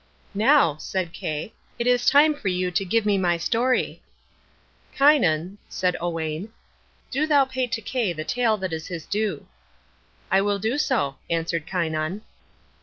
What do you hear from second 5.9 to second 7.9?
Owain, "do thou pay to